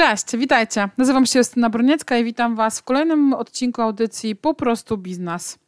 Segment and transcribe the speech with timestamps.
[0.00, 0.88] Cześć, witajcie.
[0.98, 5.58] Nazywam się Justyna Broniecka i witam Was w kolejnym odcinku audycji Po prostu biznes.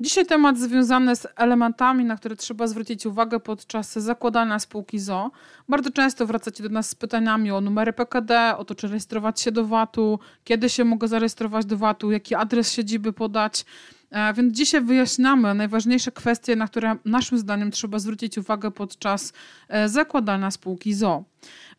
[0.00, 5.30] Dzisiaj temat związany z elementami, na które trzeba zwrócić uwagę podczas zakładania spółki ZO.
[5.68, 9.52] Bardzo często wracacie do nas z pytaniami o numery PKD, o to, czy rejestrować się
[9.52, 13.64] do VAT-u, kiedy się mogę zarejestrować do VAT-u, jaki adres siedziby podać.
[14.10, 19.32] E, więc dzisiaj wyjaśniamy najważniejsze kwestie, na które naszym zdaniem trzeba zwrócić uwagę podczas
[19.68, 21.24] e, zakładania spółki ZO.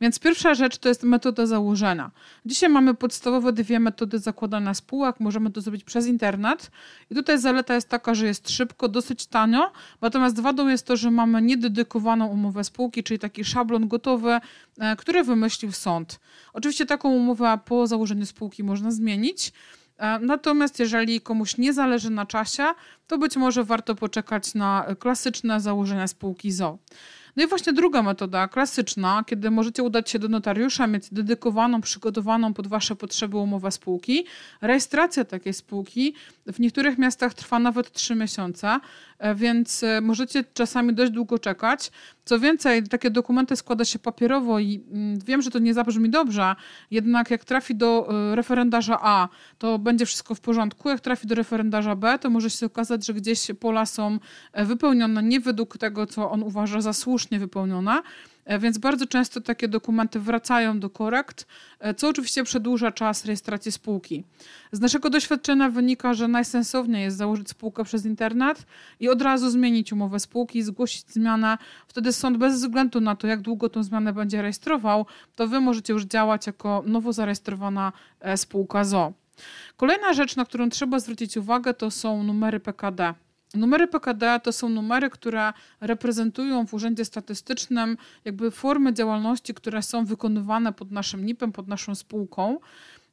[0.02, 2.12] Więc pierwsza rzecz to jest metoda założenia.
[2.46, 5.20] Dzisiaj mamy podstawowe dwie metody zakładania spółek.
[5.20, 6.72] Możemy to zrobić przez internet.
[7.12, 9.72] I tutaj zaleta jest taka, że jest szybko, dosyć tanio.
[10.02, 14.40] Natomiast wadą jest to, że mamy niededykowaną umowę spółki, czyli taki szablon gotowy,
[14.80, 16.20] e, który wymyślił sąd.
[16.54, 19.54] Oczywiście taką umowę po założeniu spółki można zmienić.
[20.00, 22.64] E, natomiast jeżeli komuś nie zależy na czasie,
[23.08, 26.78] to być może warto poczekać na klasyczne założenia spółki ZO.
[27.36, 32.54] No i właśnie druga metoda, klasyczna, kiedy możecie udać się do notariusza, mieć dedykowaną, przygotowaną
[32.54, 34.26] pod Wasze potrzeby umowę spółki.
[34.62, 36.14] Rejestracja takiej spółki
[36.48, 38.80] w niektórych miastach trwa nawet 3 miesiące,
[39.36, 41.92] więc e, możecie czasami dość długo czekać.
[42.26, 46.56] Co więcej, takie dokumenty składa się papierowo i mm, wiem, że to nie zabrzmi dobrze,
[46.92, 50.90] jednak jak trafi do e, referendarza A, to będzie wszystko w porządku.
[50.90, 54.20] Jak trafi do referendarza B, to może się okazać, że gdzieś pola są
[54.54, 58.02] wypełnione nie według tego, co on uważa za słusznie wypełnione,
[58.39, 61.48] E, więc bardzo często takie dokumenty wracają do korekt,
[61.80, 64.24] e, co oczywiście przedłuża czas rejestracji spółki.
[64.72, 68.66] Z naszego doświadczenia wynika, że najsensowniej jest założyć spółkę przez internet
[69.00, 71.58] i od razu zmienić umowę spółki, zgłosić zmianę.
[71.88, 75.06] Wtedy sąd bez względu na to, jak długo tą zmianę będzie rejestrował,
[75.36, 79.14] to wy możecie już działać jako nowo zarejestrowana e, spółka ZO.
[79.78, 83.14] Kolejna rzecz, na którą trzeba zwrócić uwagę, to są numery PKD.
[83.54, 90.06] Numery PKD to są numery, które reprezentują w Urzędzie Statystycznym jakby formy działalności, które są
[90.06, 92.60] wykonywane pod naszym NIP-em, pod naszą spółką.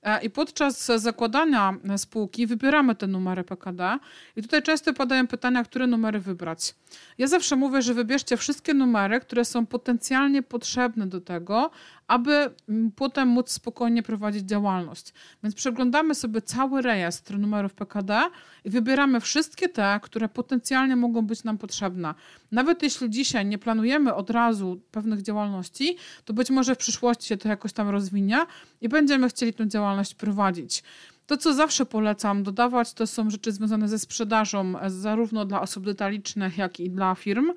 [0.03, 3.99] E, I podczas zakładania spółki wybieramy te numery PKD.
[4.37, 6.75] I tutaj często padają pytania, które numery wybrać.
[7.19, 11.71] Ja zawsze mówię, że wybierzcie wszystkie numery, które są potencjalnie potrzebne do tego,
[12.09, 15.13] aby mm, potem móc spokojnie prowadzić działalność.
[15.43, 18.31] Więc przeglądamy sobie cały rejestr numerów PKD
[18.65, 22.15] i wybieramy wszystkie te, które potencjalnie mogą być nam potrzebne.
[22.53, 27.37] Nawet jeśli dzisiaj nie planujemy od razu pewnych działalności, to być może w przyszłości się
[27.37, 28.39] to jakoś tam rozwinie
[28.81, 30.83] i będziemy chcieli tę działalność prowadzić.
[31.27, 35.85] To, co zawsze polecam dodawać, to są rzeczy związane ze sprzedażą, e, zarówno dla osób
[35.85, 37.53] detalicznych, jak i dla firm.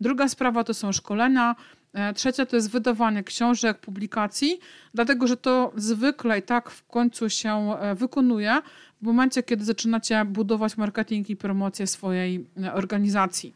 [0.00, 1.56] Druga sprawa to są szkolenia.
[1.92, 4.58] E, trzecia to jest wydawanie książek, publikacji,
[4.94, 8.62] dlatego że to zwykle i tak w końcu się e, wykonuje
[9.02, 13.54] w momencie, kiedy zaczynacie budować marketing i promocję swojej organizacji.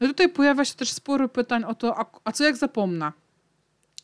[0.00, 3.12] No tutaj pojawia się też sporo pytań o to, a, co jak zapomnę?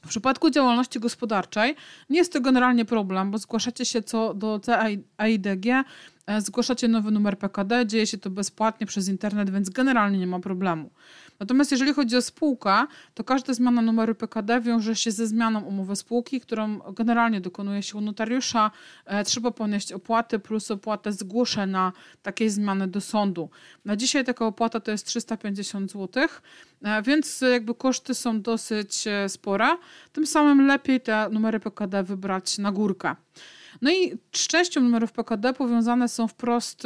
[0.04, 1.76] W przypadku działalności gospodarczej
[2.10, 5.66] nie jest to generalnie problem, bo zgłaszacie się co do CAIDG,
[6.26, 10.40] e, zgłaszacie nowy numer PKD, dzieje się to bezpłatnie przez internet, więc generalnie nie ma
[10.40, 10.90] problemu.
[11.40, 15.96] Natomiast jeżeli chodzi o spółkę, to każda zmiana numeru PKD wiąże się ze zmianą umowy
[15.96, 18.70] spółki, którą generalnie dokonuje się u notariusza.
[19.04, 23.50] E, trzeba ponieść opłaty plus opłatę zgłoszenia takiej zmiany do sądu.
[23.84, 26.28] Na dzisiaj taka opłata to jest 350 zł,
[26.82, 29.68] e, więc jakby koszty są dosyć e, spore.
[30.12, 33.16] Tym samym lepiej te numery PKD wybrać na górkę.
[33.82, 36.82] No i z częścią numerów PKD powiązane są wprost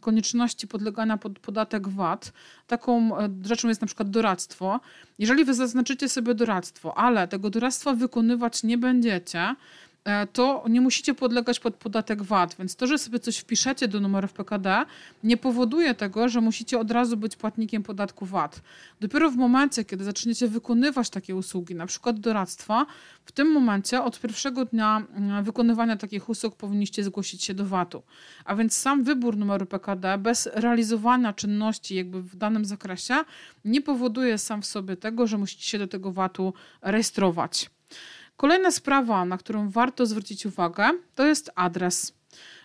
[0.00, 2.32] konieczności podlegania pod podatek VAT.
[2.66, 4.80] Taką e, rzeczą jest na przykład doradztwo.
[5.18, 9.54] Jeżeli wy zaznaczycie sobie doradztwo, ale tego doradztwa wykonywać nie będziecie,
[10.32, 12.56] to nie musicie podlegać pod podatek VAT.
[12.58, 14.84] Więc to, że sobie coś wpiszecie do numerów PKD,
[15.24, 18.62] nie powoduje tego, że musicie od razu być płatnikiem podatku VAT.
[19.00, 22.86] Dopiero w momencie, kiedy zaczniecie wykonywać takie usługi, na przykład doradztwa,
[23.24, 28.02] w tym momencie od pierwszego dnia mm, wykonywania takich usług powinniście zgłosić się do VAT-u.
[28.44, 33.14] A więc sam wybór numeru PKD bez realizowania czynności jakby w danym zakresie
[33.64, 36.52] nie powoduje sam w sobie tego, że musicie się do tego VAT-u
[36.82, 37.70] rejestrować.
[38.36, 42.12] Kolejna sprawa, na którą warto zwrócić uwagę, to jest adres.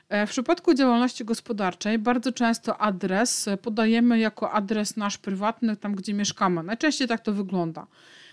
[0.09, 6.13] E, w przypadku działalności gospodarczej bardzo często adres podajemy jako adres nasz prywatny, tam gdzie
[6.13, 6.63] mieszkamy.
[6.63, 7.87] Najczęściej tak to wygląda.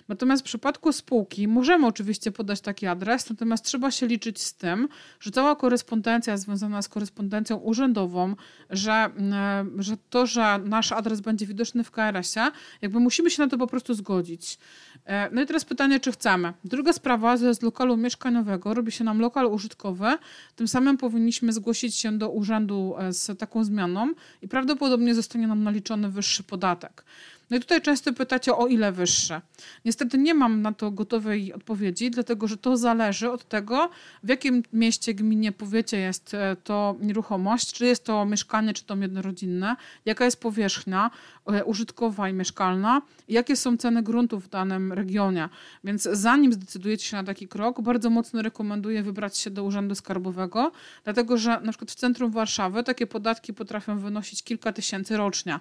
[0.08, 4.88] Natomiast w przypadku spółki możemy oczywiście podać taki adres, natomiast trzeba się liczyć z tym,
[5.20, 8.36] że cała korespondencja związana z korespondencją urzędową,
[8.70, 12.50] że, mm, że to, że nasz adres będzie widoczny w KRS-ie,
[12.82, 14.58] jakby musimy się na to po prostu zgodzić.
[15.04, 16.52] E, no i teraz pytanie, czy chcemy.
[16.64, 20.18] Druga sprawa, że z lokalu mieszkaniowego robi się nam lokal użytkowy,
[20.56, 24.12] tym samym powinniśmy zgłosić się do urzędu e, z taką zmianą
[24.42, 27.04] i prawdopodobnie zostanie nam naliczony wyższy podatek.
[27.50, 29.40] No i tutaj często pytacie o ile wyższe.
[29.84, 33.90] Niestety nie mam na to gotowej odpowiedzi, dlatego że to zależy od tego,
[34.22, 38.96] w jakim mieście, gminie, powiecie jest e, to nieruchomość, czy jest to mieszkanie, czy to
[38.96, 41.10] jednorodzinne, jaka jest powierzchnia
[41.46, 45.48] e, użytkowa i mieszkalna, jakie są ceny gruntów w danym regionie.
[45.84, 50.72] Więc zanim zdecydujecie się na taki krok, bardzo mocno rekomenduję wybrać się do Urzędu Skarbowego,
[51.04, 55.58] dlatego że na przykład w centrum Warszawy takie podatki potrafią wynosić kilka tysięcy rocznie.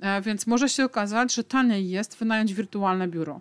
[0.00, 3.40] E, więc może się okazać, że taniej jest wynająć wirtualne biuro.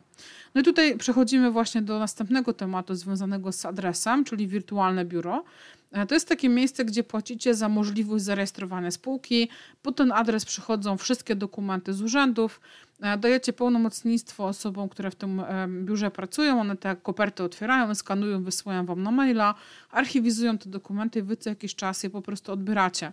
[0.55, 5.43] No i tutaj przechodzimy właśnie do następnego tematu związanego z adresem, czyli wirtualne biuro.
[5.91, 9.49] E, to jest takie miejsce, gdzie płacicie za możliwość zarejestrowania spółki.
[9.81, 12.61] Po ten adres przychodzą wszystkie dokumenty z urzędów.
[13.01, 15.41] E, dajecie pełnomocnictwo osobom, które w tym
[15.85, 16.61] biurze pracują.
[16.61, 19.55] One te koperty otwierają, skanują, wysyłają wam na maila,
[19.91, 23.11] archiwizują te dokumenty i wy co jakiś czas je po prostu odbieracie.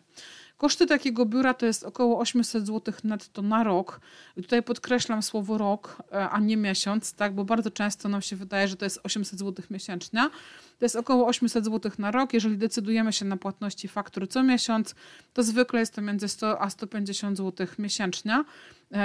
[0.63, 4.01] Koszty takiego biura to jest około 800 zł netto na rok.
[4.37, 8.37] I tutaj podkreślam słowo rok, e, a nie miesiąc, tak, bo bardzo często nam się
[8.37, 10.31] wydaje, że to jest 800 zł miesięcznie.
[10.79, 12.33] To jest około 800 zł na rok.
[12.33, 14.95] Jeżeli decydujemy się na płatności faktur co miesiąc,
[15.33, 18.45] to zwykle jest to między 100 a 150 zł miesięcznie,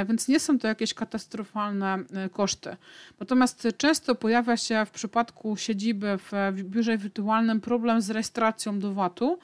[0.07, 2.77] więc nie są to jakieś katastrofalne e, koszty.
[3.19, 9.39] Natomiast często pojawia się w przypadku siedziby w biurze wirtualnym problem z rejestracją do VAT-u.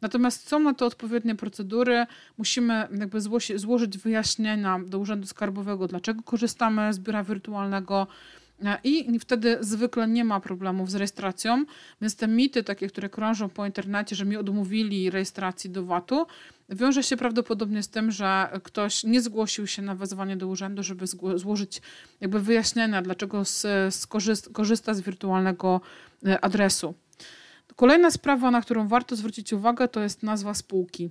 [0.00, 2.06] Natomiast są na to odpowiednie procedury.
[2.38, 3.20] Musimy jakby
[3.56, 8.06] złożyć wyjaśnienia do Urzędu Skarbowego, dlaczego korzystamy z biura wirtualnego.
[8.64, 11.64] E, I wtedy zwykle nie ma problemów z rejestracją,
[12.00, 16.26] więc te mity, takie, które krążą po internecie, że mi odmówili rejestracji do VAT-u,
[16.68, 21.06] wiąże się prawdopodobnie z tym, że ktoś nie zgłosił się na wezwanie do urzędu, żeby
[21.34, 21.82] złożyć
[22.20, 23.42] jakby wyjaśnienia, dlaczego
[24.52, 25.80] korzysta z wirtualnego
[26.26, 26.94] e, adresu.
[27.76, 31.10] Kolejna sprawa, na którą warto zwrócić uwagę, to jest nazwa spółki.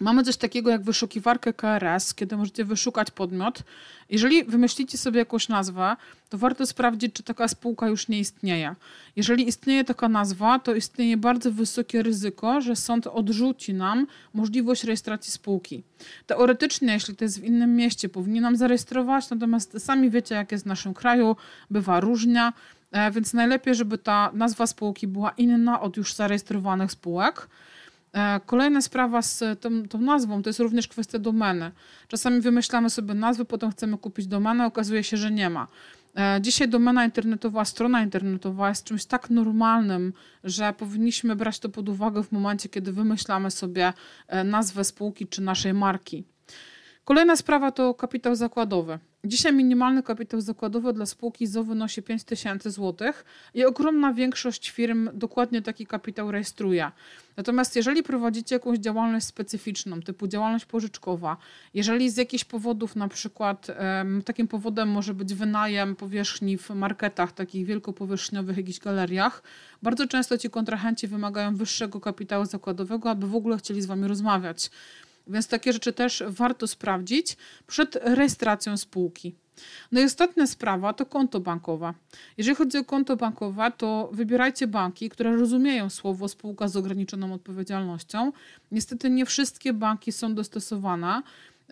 [0.00, 3.62] Mamy coś takiego jak wyszukiwarkę KRS, kiedy możecie wyszukać podmiot.
[4.10, 5.96] Jeżeli wymyślicie sobie jakąś nazwę,
[6.28, 8.74] to warto sprawdzić, czy taka spółka już nie istnieje.
[9.16, 15.32] Jeżeli istnieje taka nazwa, to istnieje bardzo wysokie ryzyko, że sąd odrzuci nam możliwość rejestracji
[15.32, 15.82] spółki.
[16.26, 20.64] Teoretycznie, jeśli to jest w innym mieście, powinien nam zarejestrować, natomiast sami wiecie, jak jest
[20.64, 21.36] w naszym kraju,
[21.70, 22.52] bywa różnie.
[22.92, 27.48] E, więc najlepiej, żeby ta nazwa spółki była inna od już zarejestrowanych spółek.
[28.12, 31.70] E, kolejna sprawa z tą, tą, nazwą to jest również kwestia domeny.
[32.08, 35.68] Czasami wymyślamy sobie nazwy, potem chcemy kupić domenę, okazuje się, że nie ma.
[36.16, 40.12] E, dzisiaj domena internetowa, strona internetowa jest czymś tak normalnym,
[40.44, 43.92] że powinniśmy brać to pod uwagę w momencie, kiedy wymyślamy sobie
[44.44, 46.24] nazwę spółki czy naszej marki.
[47.04, 48.98] Kolejna sprawa to kapitał zakładowy.
[49.24, 55.10] Dzisiaj minimalny kapitał zakładowy dla spółki ZO wynosi 5 tysięcy złotych i ogromna większość firm
[55.14, 56.92] dokładnie taki kapitał rejestruje.
[57.36, 61.36] Natomiast jeżeli prowadzicie jakąś działalność specyficzną, typu działalność pożyczkowa,
[61.74, 63.66] jeżeli z jakichś powodów, na przykład
[64.24, 69.42] takim powodem może być wynajem powierzchni w marketach, takich wielkopowierzchniowych, jakichś galeriach,
[69.82, 74.70] bardzo często ci kontrahenci wymagają wyższego kapitału zakładowego, aby w ogóle chcieli z wami rozmawiać.
[75.26, 77.36] Więc takie rzeczy też warto sprawdzić
[77.66, 79.34] przed rejestracją spółki.
[79.92, 81.94] No i ostatnia sprawa to konto bankowe.
[82.38, 88.32] Jeżeli chodzi o konto bankowe, to wybierajcie banki, które rozumieją słowo spółka z ograniczoną odpowiedzialnością.
[88.70, 91.22] Niestety nie wszystkie banki są dostosowane.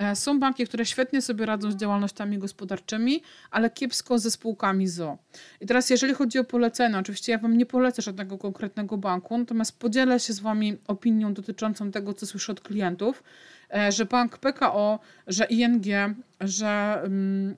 [0.00, 5.18] E, są banki, które świetnie sobie radzą z działalnościami gospodarczymi, ale kiepsko ze spółkami ZO.
[5.60, 9.78] I teraz, jeżeli chodzi o polecenia, oczywiście ja Wam nie polecę żadnego konkretnego banku, natomiast
[9.78, 13.22] podzielę się z Wami opinią dotyczącą tego, co słyszę od klientów,
[13.74, 15.84] e, że bank PKO, że ING,
[16.40, 17.00] że.
[17.02, 17.56] Um,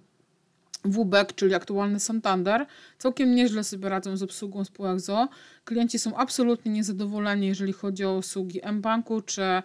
[0.84, 2.66] WBEK, czyli aktualny Santander,
[2.98, 5.28] całkiem nieźle sobie radzą z obsługą spółek ZO.
[5.64, 9.62] Klienci są absolutnie niezadowoleni, jeżeli chodzi o usługi mBanku czy e,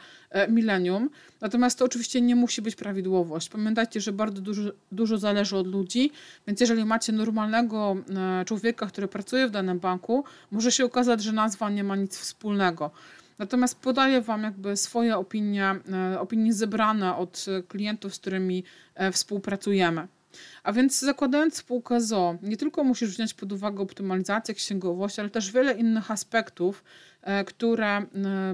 [0.47, 1.09] Millennium.
[1.41, 3.49] Natomiast to oczywiście nie musi być prawidłowość.
[3.49, 6.11] Pamiętajcie, że bardzo dużo, dużo zależy od ludzi,
[6.47, 7.95] więc jeżeli macie normalnego
[8.41, 12.17] e, człowieka, który pracuje w danym banku, może się okazać, że nazwa nie ma nic
[12.17, 12.91] wspólnego.
[13.39, 15.75] Natomiast podaję Wam jakby swoje opinie,
[16.13, 18.63] e, opinie zebrane od klientów, z którymi
[19.11, 20.07] współpracujemy.
[20.63, 25.51] A więc zakładając spółkę ZO, nie tylko musisz wziąć pod uwagę optymalizację, księgowość, ale też
[25.51, 26.83] wiele innych aspektów,
[27.21, 28.05] e, które e,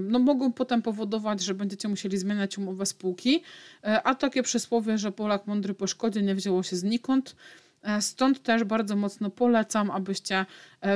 [0.02, 3.42] no, mogą potem powodować, że będziecie musieli zmieniać umowę spółki.
[3.84, 7.36] E, a takie przysłowie, że Polak mądry po szkodzie nie wzięło się znikąd.
[8.00, 10.46] Stąd też bardzo mocno polecam, abyście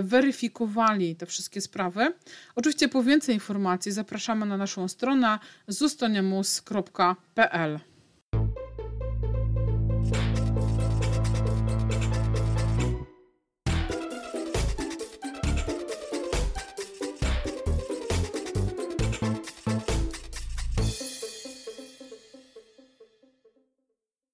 [0.03, 2.13] weryfikowali te wszystkie sprawy.
[2.55, 7.81] Oczywiście po więcej informacji zapraszamy na naszą stronę zustoniemus.pl.